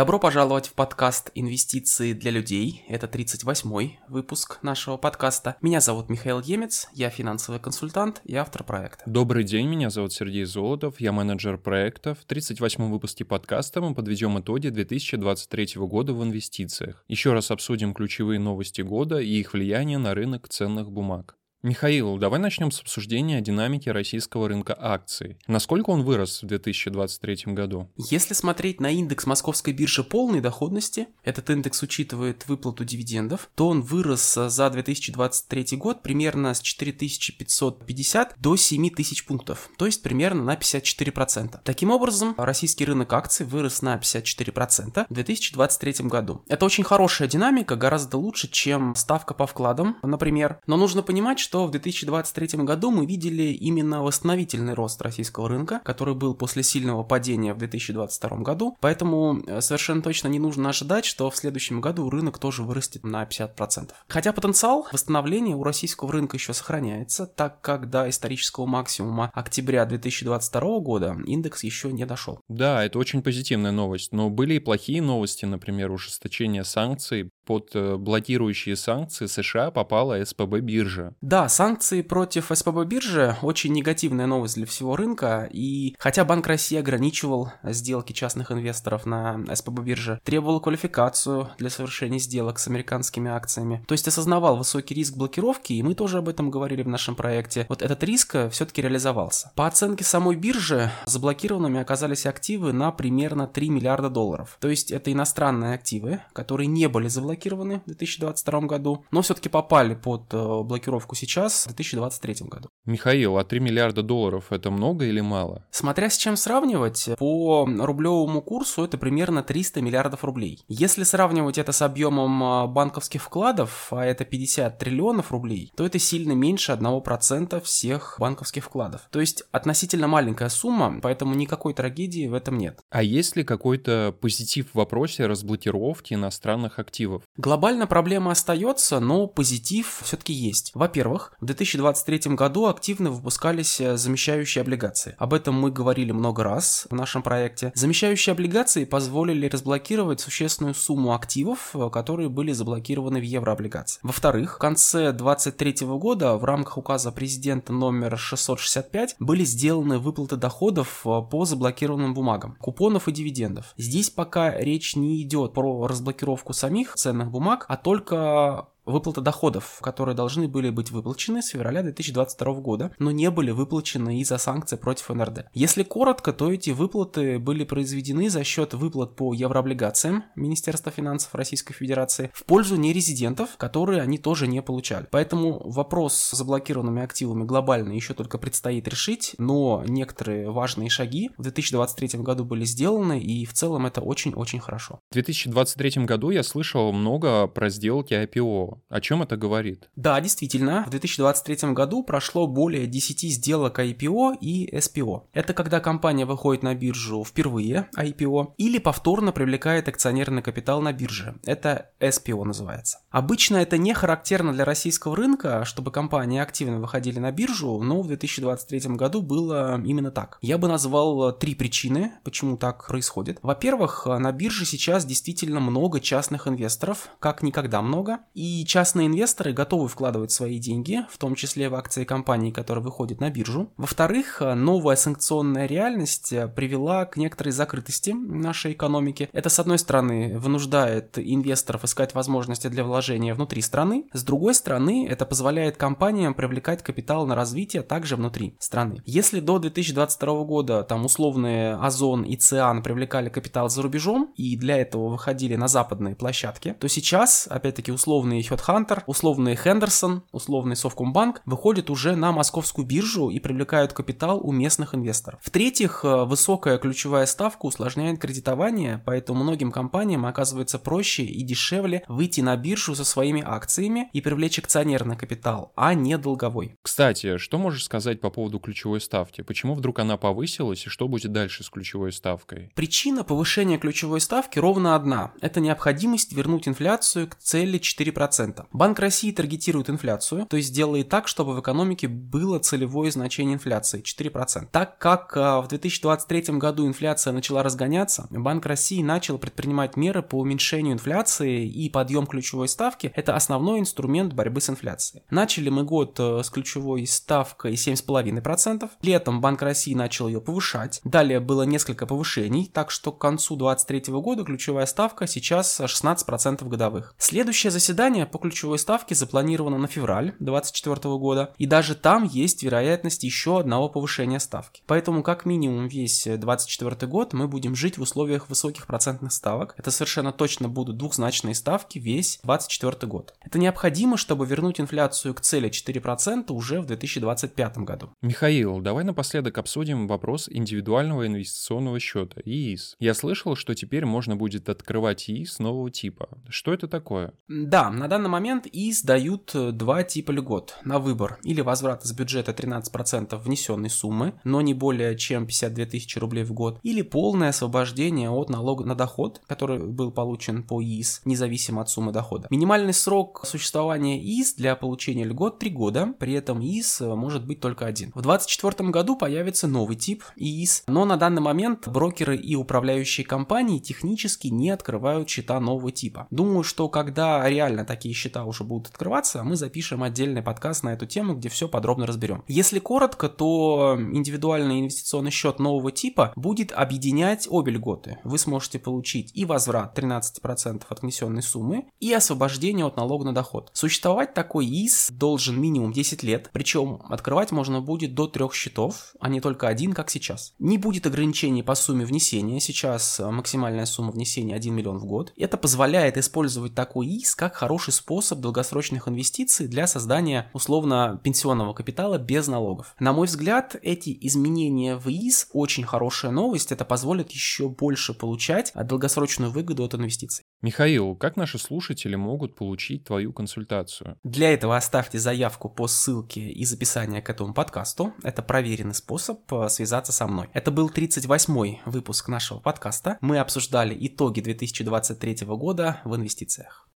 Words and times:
Добро 0.00 0.18
пожаловать 0.18 0.66
в 0.66 0.72
подкаст 0.72 1.30
«Инвестиции 1.34 2.14
для 2.14 2.30
людей». 2.30 2.86
Это 2.88 3.06
38-й 3.06 3.98
выпуск 4.08 4.58
нашего 4.62 4.96
подкаста. 4.96 5.56
Меня 5.60 5.82
зовут 5.82 6.08
Михаил 6.08 6.40
Емец, 6.40 6.88
я 6.94 7.10
финансовый 7.10 7.60
консультант 7.60 8.22
и 8.24 8.34
автор 8.34 8.64
проекта. 8.64 9.02
Добрый 9.04 9.44
день, 9.44 9.68
меня 9.68 9.90
зовут 9.90 10.14
Сергей 10.14 10.44
Золотов, 10.44 11.02
я 11.02 11.12
менеджер 11.12 11.58
проектов. 11.58 12.16
В 12.20 12.26
38-м 12.26 12.90
выпуске 12.90 13.26
подкаста 13.26 13.82
мы 13.82 13.94
подведем 13.94 14.40
итоги 14.40 14.70
2023 14.70 15.74
года 15.76 16.14
в 16.14 16.24
инвестициях. 16.24 17.04
Еще 17.06 17.34
раз 17.34 17.50
обсудим 17.50 17.92
ключевые 17.92 18.40
новости 18.40 18.80
года 18.80 19.18
и 19.18 19.28
их 19.28 19.52
влияние 19.52 19.98
на 19.98 20.14
рынок 20.14 20.48
ценных 20.48 20.90
бумаг. 20.90 21.36
Михаил, 21.62 22.16
давай 22.16 22.40
начнем 22.40 22.70
с 22.70 22.80
обсуждения 22.80 23.42
динамики 23.42 23.90
российского 23.90 24.48
рынка 24.48 24.74
акций. 24.78 25.36
Насколько 25.46 25.90
он 25.90 26.04
вырос 26.04 26.42
в 26.42 26.46
2023 26.46 27.52
году? 27.52 27.90
Если 27.98 28.32
смотреть 28.32 28.80
на 28.80 28.88
индекс 28.90 29.26
московской 29.26 29.74
биржи 29.74 30.02
полной 30.02 30.40
доходности, 30.40 31.08
этот 31.22 31.50
индекс 31.50 31.82
учитывает 31.82 32.48
выплату 32.48 32.86
дивидендов, 32.86 33.50
то 33.56 33.68
он 33.68 33.82
вырос 33.82 34.32
за 34.32 34.70
2023 34.70 35.76
год 35.76 36.02
примерно 36.02 36.54
с 36.54 36.62
4550 36.62 38.36
до 38.38 38.56
7000 38.56 39.26
пунктов, 39.26 39.68
то 39.76 39.84
есть 39.84 40.02
примерно 40.02 40.42
на 40.42 40.54
54%. 40.54 41.58
Таким 41.62 41.90
образом, 41.90 42.34
российский 42.38 42.86
рынок 42.86 43.12
акций 43.12 43.44
вырос 43.44 43.82
на 43.82 43.96
54% 43.96 45.04
в 45.10 45.12
2023 45.12 46.06
году. 46.06 46.42
Это 46.48 46.64
очень 46.64 46.84
хорошая 46.84 47.28
динамика, 47.28 47.76
гораздо 47.76 48.16
лучше, 48.16 48.48
чем 48.48 48.94
ставка 48.94 49.34
по 49.34 49.46
вкладам, 49.46 49.98
например. 50.02 50.58
Но 50.66 50.78
нужно 50.78 51.02
понимать, 51.02 51.38
что 51.38 51.49
что 51.50 51.66
в 51.66 51.72
2023 51.72 52.62
году 52.62 52.92
мы 52.92 53.06
видели 53.06 53.52
именно 53.52 54.04
восстановительный 54.04 54.74
рост 54.74 55.02
российского 55.02 55.48
рынка, 55.48 55.80
который 55.84 56.14
был 56.14 56.32
после 56.36 56.62
сильного 56.62 57.02
падения 57.02 57.54
в 57.54 57.58
2022 57.58 58.36
году. 58.36 58.78
Поэтому 58.80 59.42
э, 59.44 59.60
совершенно 59.60 60.00
точно 60.00 60.28
не 60.28 60.38
нужно 60.38 60.68
ожидать, 60.68 61.04
что 61.04 61.28
в 61.28 61.36
следующем 61.36 61.80
году 61.80 62.08
рынок 62.08 62.38
тоже 62.38 62.62
вырастет 62.62 63.02
на 63.02 63.24
50%. 63.24 63.90
Хотя 64.06 64.32
потенциал 64.32 64.86
восстановления 64.92 65.56
у 65.56 65.64
российского 65.64 66.12
рынка 66.12 66.36
еще 66.36 66.54
сохраняется, 66.54 67.26
так 67.26 67.60
как 67.62 67.90
до 67.90 68.08
исторического 68.08 68.66
максимума 68.66 69.32
октября 69.34 69.86
2022 69.86 70.78
года 70.78 71.16
индекс 71.26 71.64
еще 71.64 71.90
не 71.90 72.04
дошел. 72.04 72.38
Да, 72.46 72.84
это 72.84 72.96
очень 72.96 73.22
позитивная 73.22 73.72
новость, 73.72 74.12
но 74.12 74.30
были 74.30 74.54
и 74.54 74.60
плохие 74.60 75.02
новости, 75.02 75.46
например, 75.46 75.90
ужесточение 75.90 76.62
санкций 76.62 77.30
под 77.50 77.70
э, 77.74 77.96
блокирующие 77.96 78.76
санкции 78.76 79.26
США 79.26 79.72
попала 79.72 80.24
СПБ 80.24 80.60
биржа. 80.60 81.14
Да, 81.20 81.48
санкции 81.48 82.00
против 82.00 82.52
СПБ 82.54 82.84
биржи 82.84 83.36
очень 83.42 83.72
негативная 83.72 84.26
новость 84.26 84.54
для 84.54 84.66
всего 84.66 84.94
рынка, 84.94 85.48
и 85.50 85.96
хотя 85.98 86.24
Банк 86.24 86.46
России 86.46 86.78
ограничивал 86.78 87.50
сделки 87.64 88.12
частных 88.12 88.52
инвесторов 88.52 89.04
на 89.04 89.44
СПБ 89.52 89.80
бирже, 89.80 90.20
требовал 90.22 90.60
квалификацию 90.60 91.48
для 91.58 91.70
совершения 91.70 92.20
сделок 92.20 92.60
с 92.60 92.68
американскими 92.68 93.28
акциями, 93.28 93.84
то 93.88 93.94
есть 93.94 94.06
осознавал 94.06 94.56
высокий 94.56 94.94
риск 94.94 95.16
блокировки, 95.16 95.72
и 95.72 95.82
мы 95.82 95.96
тоже 95.96 96.18
об 96.18 96.28
этом 96.28 96.52
говорили 96.52 96.84
в 96.84 96.88
нашем 96.88 97.16
проекте, 97.16 97.66
вот 97.68 97.82
этот 97.82 98.04
риск 98.04 98.36
э, 98.36 98.50
все-таки 98.50 98.80
реализовался. 98.80 99.50
По 99.56 99.66
оценке 99.66 100.04
самой 100.04 100.36
биржи, 100.36 100.92
заблокированными 101.04 101.80
оказались 101.80 102.26
активы 102.26 102.72
на 102.72 102.92
примерно 102.92 103.48
3 103.48 103.70
миллиарда 103.70 104.08
долларов, 104.08 104.56
то 104.60 104.68
есть 104.68 104.92
это 104.92 105.12
иностранные 105.12 105.74
активы, 105.74 106.20
которые 106.32 106.68
не 106.68 106.88
были 106.88 107.08
заблокированы 107.08 107.39
заблокированы 107.40 107.80
в 107.80 107.86
2022 107.86 108.60
году, 108.62 109.04
но 109.10 109.22
все-таки 109.22 109.48
попали 109.48 109.94
под 109.94 110.32
э, 110.32 110.62
блокировку 110.62 111.14
сейчас, 111.14 111.64
в 111.64 111.68
2023 111.68 112.46
году. 112.48 112.68
Михаил, 112.84 113.38
а 113.38 113.44
3 113.44 113.60
миллиарда 113.60 114.02
долларов 114.02 114.46
это 114.50 114.70
много 114.70 115.06
или 115.06 115.20
мало? 115.20 115.64
Смотря 115.70 116.10
с 116.10 116.16
чем 116.16 116.36
сравнивать, 116.36 117.08
по 117.18 117.66
рублевому 117.66 118.42
курсу 118.42 118.84
это 118.84 118.98
примерно 118.98 119.42
300 119.42 119.80
миллиардов 119.80 120.24
рублей. 120.24 120.64
Если 120.68 121.04
сравнивать 121.04 121.58
это 121.58 121.72
с 121.72 121.82
объемом 121.82 122.42
э, 122.42 122.66
банковских 122.66 123.22
вкладов, 123.22 123.88
а 123.92 124.04
это 124.04 124.24
50 124.24 124.78
триллионов 124.78 125.32
рублей, 125.32 125.72
то 125.76 125.86
это 125.86 125.98
сильно 125.98 126.32
меньше 126.32 126.72
1% 126.72 127.60
всех 127.62 128.16
банковских 128.18 128.64
вкладов. 128.64 129.02
То 129.10 129.20
есть 129.20 129.42
относительно 129.52 130.08
маленькая 130.08 130.48
сумма, 130.48 131.00
поэтому 131.02 131.34
никакой 131.34 131.74
трагедии 131.74 132.26
в 132.26 132.34
этом 132.34 132.58
нет. 132.58 132.80
А 132.90 133.02
есть 133.02 133.36
ли 133.36 133.44
какой-то 133.44 134.14
позитив 134.20 134.70
в 134.70 134.74
вопросе 134.74 135.26
разблокировки 135.26 136.14
иностранных 136.14 136.78
активов? 136.78 137.22
Глобально 137.36 137.86
проблема 137.86 138.32
остается, 138.32 138.98
но 138.98 139.28
позитив 139.28 140.00
все-таки 140.02 140.32
есть. 140.32 140.72
Во-первых, 140.74 141.32
в 141.40 141.46
2023 141.46 142.34
году 142.34 142.66
активно 142.66 143.10
выпускались 143.10 143.80
э, 143.80 143.96
замещающие 143.96 144.62
облигации. 144.62 145.14
Об 145.16 145.32
этом 145.32 145.54
мы 145.54 145.70
говорили 145.70 146.10
много 146.10 146.42
раз 146.42 146.88
в 146.90 146.94
нашем 146.94 147.22
проекте. 147.22 147.70
Замещающие 147.76 148.32
облигации 148.32 148.84
позволили 148.84 149.48
разблокировать 149.48 150.20
существенную 150.20 150.74
сумму 150.74 151.14
активов, 151.14 151.70
э, 151.74 151.88
которые 151.90 152.28
были 152.28 152.50
заблокированы 152.50 153.20
в 153.20 153.24
еврооблигации. 153.24 154.00
Во-вторых, 154.02 154.56
в 154.56 154.58
конце 154.58 155.12
2023 155.12 155.86
года 155.86 156.36
в 156.36 156.44
рамках 156.44 156.78
указа 156.78 157.12
президента 157.12 157.72
номер 157.72 158.18
665 158.18 159.14
были 159.20 159.44
сделаны 159.44 159.98
выплаты 159.98 160.36
доходов 160.36 161.02
э, 161.06 161.22
по 161.30 161.44
заблокированным 161.44 162.12
бумагам, 162.12 162.56
купонов 162.60 163.06
и 163.06 163.12
дивидендов. 163.12 163.72
Здесь 163.76 164.10
пока 164.10 164.58
речь 164.58 164.96
не 164.96 165.22
идет 165.22 165.54
про 165.54 165.86
разблокировку 165.86 166.52
самих 166.52 166.98
ценных 167.10 167.30
бумаг, 167.30 167.64
а 167.68 167.76
только 167.76 168.68
выплата 168.90 169.20
доходов, 169.20 169.78
которые 169.80 170.14
должны 170.14 170.48
были 170.48 170.70
быть 170.70 170.90
выплачены 170.90 171.42
с 171.42 171.48
февраля 171.48 171.82
2022 171.82 172.54
года, 172.54 172.92
но 172.98 173.10
не 173.10 173.30
были 173.30 173.50
выплачены 173.50 174.20
из-за 174.20 174.38
санкций 174.38 174.78
против 174.78 175.08
НРД. 175.08 175.46
Если 175.54 175.82
коротко, 175.82 176.32
то 176.32 176.52
эти 176.52 176.70
выплаты 176.70 177.38
были 177.38 177.64
произведены 177.64 178.28
за 178.30 178.44
счет 178.44 178.74
выплат 178.74 179.16
по 179.16 179.32
еврооблигациям 179.32 180.24
Министерства 180.36 180.92
финансов 180.92 181.34
Российской 181.34 181.74
Федерации 181.74 182.30
в 182.34 182.44
пользу 182.44 182.76
нерезидентов, 182.76 183.56
которые 183.56 184.02
они 184.02 184.18
тоже 184.18 184.46
не 184.46 184.62
получали. 184.62 185.06
Поэтому 185.10 185.60
вопрос 185.64 186.14
с 186.14 186.36
заблокированными 186.36 187.02
активами 187.02 187.44
глобально 187.44 187.92
еще 187.92 188.14
только 188.14 188.38
предстоит 188.38 188.88
решить, 188.88 189.34
но 189.38 189.84
некоторые 189.86 190.50
важные 190.50 190.90
шаги 190.90 191.30
в 191.38 191.42
2023 191.42 192.20
году 192.20 192.44
были 192.44 192.64
сделаны, 192.64 193.20
и 193.20 193.44
в 193.44 193.52
целом 193.52 193.86
это 193.86 194.00
очень-очень 194.00 194.60
хорошо. 194.60 195.00
В 195.10 195.14
2023 195.14 196.04
году 196.04 196.30
я 196.30 196.42
слышал 196.42 196.92
много 196.92 197.46
про 197.46 197.70
сделки 197.70 198.14
IPO. 198.14 198.79
О 198.88 199.00
чем 199.00 199.22
это 199.22 199.36
говорит? 199.36 199.88
Да, 199.96 200.20
действительно, 200.20 200.84
в 200.86 200.90
2023 200.90 201.72
году 201.72 202.02
прошло 202.02 202.46
более 202.46 202.86
10 202.86 203.32
сделок 203.32 203.78
IPO 203.78 204.38
и 204.40 204.74
SPO. 204.76 205.24
Это 205.32 205.54
когда 205.54 205.80
компания 205.80 206.24
выходит 206.26 206.62
на 206.62 206.74
биржу 206.74 207.24
впервые, 207.24 207.88
IPO, 207.96 208.54
или 208.56 208.78
повторно 208.78 209.32
привлекает 209.32 209.88
акционерный 209.88 210.42
капитал 210.42 210.80
на 210.80 210.92
бирже. 210.92 211.38
Это 211.44 211.90
SPO 212.00 212.44
называется. 212.44 212.98
Обычно 213.10 213.56
это 213.58 213.78
не 213.78 213.94
характерно 213.94 214.52
для 214.52 214.64
российского 214.64 215.16
рынка, 215.16 215.64
чтобы 215.64 215.90
компании 215.90 216.40
активно 216.40 216.80
выходили 216.80 217.18
на 217.18 217.32
биржу, 217.32 217.80
но 217.82 218.02
в 218.02 218.06
2023 218.06 218.96
году 218.96 219.22
было 219.22 219.80
именно 219.84 220.10
так. 220.10 220.38
Я 220.40 220.58
бы 220.58 220.68
назвал 220.68 221.32
три 221.36 221.54
причины, 221.54 222.12
почему 222.24 222.56
так 222.56 222.86
происходит. 222.86 223.38
Во-первых, 223.42 224.06
на 224.06 224.32
бирже 224.32 224.64
сейчас 224.64 225.04
действительно 225.04 225.60
много 225.60 226.00
частных 226.00 226.46
инвесторов, 226.46 227.08
как 227.18 227.42
никогда 227.42 227.82
много, 227.82 228.20
и 228.34 228.59
и 228.60 228.66
частные 228.66 229.06
инвесторы 229.06 229.52
готовы 229.52 229.88
вкладывать 229.88 230.32
свои 230.32 230.58
деньги, 230.58 231.00
в 231.10 231.16
том 231.16 231.34
числе 231.34 231.68
в 231.68 231.74
акции 231.74 232.04
компаний, 232.04 232.52
которые 232.52 232.84
выходят 232.84 233.20
на 233.20 233.30
биржу. 233.30 233.72
Во-вторых, 233.76 234.42
новая 234.54 234.96
санкционная 234.96 235.66
реальность 235.66 236.32
э, 236.32 236.46
привела 236.46 237.06
к 237.06 237.16
некоторой 237.16 237.52
закрытости 237.52 238.10
нашей 238.10 238.72
экономики. 238.72 239.30
Это, 239.32 239.48
с 239.48 239.58
одной 239.58 239.78
стороны, 239.78 240.38
вынуждает 240.38 241.18
инвесторов 241.18 241.84
искать 241.84 242.14
возможности 242.14 242.68
для 242.68 242.84
вложения 242.84 243.34
внутри 243.34 243.62
страны, 243.62 244.04
с 244.12 244.22
другой 244.22 244.54
стороны, 244.54 245.06
это 245.08 245.24
позволяет 245.24 245.76
компаниям 245.76 246.34
привлекать 246.34 246.82
капитал 246.82 247.26
на 247.26 247.34
развитие 247.34 247.82
также 247.82 248.16
внутри 248.16 248.56
страны. 248.58 249.02
Если 249.06 249.40
до 249.40 249.58
2022 249.58 250.44
года 250.44 250.82
там 250.82 251.04
условные 251.04 251.76
Озон 251.76 252.24
и 252.24 252.36
Циан 252.36 252.82
привлекали 252.82 253.28
капитал 253.30 253.70
за 253.70 253.80
рубежом 253.82 254.32
и 254.36 254.56
для 254.56 254.76
этого 254.76 255.08
выходили 255.08 255.56
на 255.56 255.68
западные 255.68 256.14
площадки, 256.14 256.76
то 256.78 256.88
сейчас, 256.88 257.46
опять-таки, 257.50 257.92
условные 257.92 258.40
Headhunter, 258.50 259.02
условный 259.06 259.56
Хендерсон, 259.56 260.22
условный 260.32 260.76
Совкомбанк 260.76 261.42
выходят 261.44 261.90
уже 261.90 262.16
на 262.16 262.32
московскую 262.32 262.86
биржу 262.86 263.30
и 263.30 263.38
привлекают 263.38 263.92
капитал 263.92 264.40
у 264.42 264.52
местных 264.52 264.94
инвесторов. 264.94 265.40
В-третьих, 265.42 266.04
э, 266.04 266.24
высокая 266.24 266.78
ключевая 266.78 267.26
ставка 267.26 267.66
усложняет 267.66 268.18
кредитование, 268.20 269.02
поэтому 269.04 269.42
многим 269.42 269.70
компаниям 269.70 270.26
оказывается 270.26 270.78
проще 270.78 271.24
и 271.24 271.42
дешевле 271.42 272.04
выйти 272.08 272.40
на 272.40 272.56
биржу 272.56 272.94
со 272.94 273.04
своими 273.04 273.42
акциями 273.44 274.08
и 274.12 274.20
привлечь 274.20 274.58
акционерный 274.58 275.16
капитал, 275.16 275.72
а 275.76 275.94
не 275.94 276.18
долговой. 276.18 276.76
Кстати, 276.82 277.38
что 277.38 277.58
можешь 277.58 277.84
сказать 277.84 278.20
по 278.20 278.30
поводу 278.30 278.58
ключевой 278.58 279.00
ставки? 279.00 279.42
Почему 279.42 279.74
вдруг 279.74 279.98
она 279.98 280.16
повысилась 280.16 280.86
и 280.86 280.88
что 280.88 281.08
будет 281.08 281.32
дальше 281.32 281.64
с 281.64 281.70
ключевой 281.70 282.12
ставкой? 282.12 282.72
Причина 282.74 283.24
повышения 283.24 283.78
ключевой 283.78 284.20
ставки 284.20 284.58
ровно 284.58 284.94
одна. 284.94 285.32
Это 285.40 285.60
необходимость 285.60 286.32
вернуть 286.32 286.68
инфляцию 286.68 287.28
к 287.28 287.36
цели 287.36 287.78
4%. 287.78 288.39
4%. 288.40 288.66
Банк 288.72 288.98
России 288.98 289.32
таргетирует 289.32 289.90
инфляцию, 289.90 290.46
то 290.46 290.56
есть 290.56 290.74
делает 290.74 291.08
так, 291.08 291.28
чтобы 291.28 291.54
в 291.54 291.60
экономике 291.60 292.08
было 292.08 292.58
целевое 292.58 293.10
значение 293.10 293.54
инфляции 293.54 294.02
4%. 294.02 294.68
Так 294.70 294.98
как 294.98 295.36
а, 295.36 295.60
в 295.60 295.68
2023 295.68 296.58
году 296.58 296.86
инфляция 296.86 297.32
начала 297.32 297.62
разгоняться, 297.62 298.26
Банк 298.30 298.66
России 298.66 299.02
начал 299.02 299.38
предпринимать 299.38 299.96
меры 299.96 300.22
по 300.22 300.36
уменьшению 300.36 300.94
инфляции 300.94 301.66
и 301.66 301.88
подъем 301.90 302.26
ключевой 302.26 302.68
ставки– 302.68 303.12
это 303.14 303.36
основной 303.36 303.80
инструмент 303.80 304.32
борьбы 304.32 304.60
с 304.60 304.70
инфляцией. 304.70 305.24
Начали 305.30 305.68
мы 305.68 305.84
год 305.84 306.18
э, 306.18 306.42
с 306.42 306.50
ключевой 306.50 307.06
ставкой 307.06 307.74
7,5%. 307.74 308.88
Летом 309.02 309.40
Банк 309.40 309.62
России 309.62 309.94
начал 309.94 310.28
ее 310.28 310.40
повышать. 310.40 311.00
Далее 311.04 311.40
было 311.40 311.62
несколько 311.62 312.06
повышений, 312.06 312.70
так 312.72 312.90
что 312.90 313.12
к 313.12 313.18
концу 313.18 313.56
2023 313.56 314.14
года 314.14 314.44
ключевая 314.44 314.86
ставка 314.86 315.26
сейчас 315.26 315.80
16% 315.80 316.66
годовых. 316.68 317.14
Следующее 317.18 317.70
заседание 317.70 318.26
по 318.30 318.38
ключевой 318.38 318.78
ставке 318.78 319.14
запланировано 319.14 319.78
на 319.78 319.86
февраль 319.86 320.34
2024 320.40 321.16
года, 321.16 321.54
и 321.58 321.66
даже 321.66 321.94
там 321.94 322.24
есть 322.24 322.62
вероятность 322.62 323.24
еще 323.24 323.60
одного 323.60 323.88
повышения 323.88 324.40
ставки. 324.40 324.82
Поэтому 324.86 325.22
как 325.22 325.44
минимум 325.44 325.88
весь 325.88 326.24
2024 326.24 327.10
год 327.10 327.32
мы 327.32 327.48
будем 327.48 327.74
жить 327.74 327.98
в 327.98 328.02
условиях 328.02 328.48
высоких 328.48 328.86
процентных 328.86 329.32
ставок. 329.32 329.74
Это 329.76 329.90
совершенно 329.90 330.32
точно 330.32 330.68
будут 330.68 330.96
двухзначные 330.96 331.54
ставки 331.54 331.98
весь 331.98 332.40
2024 332.44 333.10
год. 333.10 333.34
Это 333.42 333.58
необходимо, 333.58 334.16
чтобы 334.16 334.46
вернуть 334.46 334.80
инфляцию 334.80 335.34
к 335.34 335.40
цели 335.40 335.70
4% 335.70 336.52
уже 336.52 336.80
в 336.80 336.86
2025 336.86 337.78
году. 337.78 338.10
Михаил, 338.22 338.80
давай 338.80 339.04
напоследок 339.04 339.58
обсудим 339.58 340.06
вопрос 340.06 340.48
индивидуального 340.50 341.26
инвестиционного 341.26 341.98
счета, 342.00 342.40
ИИС. 342.44 342.96
Я 342.98 343.14
слышал, 343.14 343.56
что 343.56 343.74
теперь 343.74 344.04
можно 344.04 344.36
будет 344.36 344.68
открывать 344.68 345.28
ИИС 345.28 345.58
нового 345.58 345.90
типа. 345.90 346.28
Что 346.48 346.72
это 346.72 346.88
такое? 346.88 347.32
Да, 347.48 347.90
на 347.90 348.08
данный 348.08 348.19
момент 348.28 348.66
ИИС 348.70 349.02
дают 349.02 349.52
э, 349.54 349.72
два 349.72 350.02
типа 350.02 350.32
льгот 350.32 350.76
на 350.84 350.98
выбор. 350.98 351.38
Или 351.42 351.60
возврат 351.60 352.04
из 352.04 352.12
бюджета 352.12 352.52
13% 352.52 353.36
внесенной 353.40 353.90
суммы, 353.90 354.34
но 354.44 354.60
не 354.60 354.74
более 354.74 355.16
чем 355.16 355.46
52 355.46 355.86
тысячи 355.86 356.18
рублей 356.18 356.44
в 356.44 356.52
год, 356.52 356.78
или 356.82 357.02
полное 357.02 357.50
освобождение 357.50 358.30
от 358.30 358.50
налога 358.50 358.84
на 358.84 358.94
доход, 358.94 359.40
который 359.46 359.78
был 359.78 360.10
получен 360.10 360.62
по 360.62 360.82
ИИС, 360.82 361.22
независимо 361.24 361.82
от 361.82 361.90
суммы 361.90 362.12
дохода. 362.12 362.48
Минимальный 362.50 362.92
срок 362.92 363.42
существования 363.44 364.20
ИИС 364.20 364.54
для 364.54 364.76
получения 364.76 365.24
льгот 365.24 365.58
3 365.58 365.70
года, 365.70 366.14
при 366.18 366.34
этом 366.34 366.60
ИИС 366.62 367.00
э, 367.02 367.14
может 367.14 367.46
быть 367.46 367.60
только 367.60 367.86
один. 367.86 368.10
В 368.14 368.22
2024 368.22 368.90
году 368.90 369.16
появится 369.16 369.66
новый 369.66 369.96
тип 369.96 370.24
ИИС, 370.36 370.84
но 370.86 371.04
на 371.04 371.16
данный 371.16 371.42
момент 371.42 371.88
брокеры 371.88 372.36
и 372.36 372.54
управляющие 372.54 373.26
компании 373.26 373.78
технически 373.78 374.48
не 374.48 374.70
открывают 374.70 375.28
счета 375.28 375.60
нового 375.60 375.92
типа. 375.92 376.26
Думаю, 376.30 376.62
что 376.62 376.88
когда 376.88 377.48
реально 377.48 377.84
такие 377.84 378.09
счета 378.12 378.44
уже 378.44 378.64
будут 378.64 378.88
открываться, 378.88 379.42
мы 379.42 379.56
запишем 379.56 380.02
отдельный 380.02 380.42
подкаст 380.42 380.82
на 380.82 380.92
эту 380.92 381.06
тему, 381.06 381.34
где 381.34 381.48
все 381.48 381.68
подробно 381.68 382.06
разберем. 382.06 382.44
Если 382.48 382.78
коротко, 382.78 383.28
то 383.28 383.96
индивидуальный 383.98 384.80
инвестиционный 384.80 385.30
счет 385.30 385.58
нового 385.58 385.92
типа 385.92 386.32
будет 386.36 386.72
объединять 386.72 387.46
обе 387.50 387.72
льготы. 387.72 388.18
Вы 388.24 388.38
сможете 388.38 388.78
получить 388.78 389.30
и 389.34 389.44
возврат 389.44 389.98
13% 389.98 390.82
от 390.88 391.02
внесенной 391.02 391.42
суммы, 391.42 391.86
и 392.00 392.12
освобождение 392.12 392.86
от 392.86 392.96
налога 392.96 393.24
на 393.24 393.34
доход. 393.34 393.70
Существовать 393.72 394.34
такой 394.34 394.66
ИС 394.66 395.08
должен 395.10 395.60
минимум 395.60 395.92
10 395.92 396.22
лет, 396.22 396.50
причем 396.52 397.00
открывать 397.08 397.52
можно 397.52 397.80
будет 397.80 398.14
до 398.14 398.26
трех 398.26 398.54
счетов, 398.54 399.14
а 399.20 399.28
не 399.28 399.40
только 399.40 399.68
один, 399.68 399.92
как 399.92 400.10
сейчас. 400.10 400.54
Не 400.58 400.78
будет 400.78 401.06
ограничений 401.06 401.62
по 401.62 401.74
сумме 401.74 402.04
внесения, 402.04 402.60
сейчас 402.60 403.20
максимальная 403.20 403.86
сумма 403.86 404.12
внесения 404.12 404.54
1 404.54 404.74
миллион 404.74 404.98
в 404.98 405.06
год. 405.06 405.32
Это 405.36 405.56
позволяет 405.56 406.16
использовать 406.16 406.74
такой 406.74 407.06
ИС 407.08 407.34
как 407.34 407.54
хороший 407.54 407.92
способ 408.00 408.40
долгосрочных 408.40 409.08
инвестиций 409.08 409.68
для 409.68 409.86
создания 409.86 410.50
условно 410.52 411.20
пенсионного 411.22 411.74
капитала 411.74 412.18
без 412.18 412.48
налогов. 412.48 412.94
На 412.98 413.12
мой 413.12 413.26
взгляд, 413.26 413.76
эти 413.82 414.16
изменения 414.26 414.96
в 414.96 415.08
ИС 415.08 415.48
очень 415.52 415.84
хорошая 415.84 416.32
новость, 416.32 416.72
это 416.72 416.84
позволит 416.84 417.30
еще 417.30 417.68
больше 417.68 418.14
получать 418.14 418.72
долгосрочную 418.74 419.52
выгоду 419.52 419.84
от 419.84 419.94
инвестиций. 419.94 420.44
Михаил, 420.62 421.14
как 421.14 421.36
наши 421.36 421.58
слушатели 421.58 422.16
могут 422.16 422.56
получить 422.56 423.04
твою 423.04 423.32
консультацию? 423.32 424.18
Для 424.24 424.52
этого 424.52 424.76
оставьте 424.76 425.18
заявку 425.18 425.68
по 425.68 425.86
ссылке 425.86 426.50
из 426.50 426.72
описания 426.72 427.22
к 427.22 427.30
этому 427.30 427.54
подкасту. 427.54 428.12
Это 428.22 428.42
проверенный 428.42 428.94
способ 428.94 429.40
э, 429.52 429.68
связаться 429.68 430.12
со 430.12 430.26
мной. 430.26 430.48
Это 430.52 430.70
был 430.70 430.90
38-й 430.90 431.80
выпуск 431.86 432.28
нашего 432.28 432.60
подкаста. 432.60 433.18
Мы 433.20 433.38
обсуждали 433.38 433.96
итоги 434.06 434.40
2023 434.40 435.46
года 435.46 436.00
в 436.04 436.14
инвестициях. 436.16 436.90